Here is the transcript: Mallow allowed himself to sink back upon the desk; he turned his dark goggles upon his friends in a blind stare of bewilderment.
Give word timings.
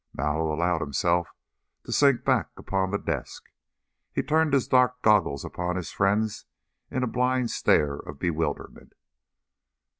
Mallow 0.15 0.51
allowed 0.51 0.81
himself 0.81 1.27
to 1.85 1.91
sink 1.91 2.25
back 2.25 2.47
upon 2.57 2.89
the 2.89 2.97
desk; 2.97 3.51
he 4.11 4.23
turned 4.23 4.51
his 4.51 4.67
dark 4.67 5.03
goggles 5.03 5.45
upon 5.45 5.75
his 5.75 5.91
friends 5.91 6.45
in 6.89 7.03
a 7.03 7.07
blind 7.07 7.51
stare 7.51 7.97
of 7.97 8.17
bewilderment. 8.17 8.93